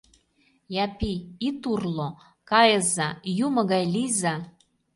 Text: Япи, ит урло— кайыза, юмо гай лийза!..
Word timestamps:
Япи, 0.83 1.13
ит 1.47 1.61
урло— 1.71 2.09
кайыза, 2.49 3.07
юмо 3.45 3.61
гай 3.71 3.83
лийза!.. 3.93 4.35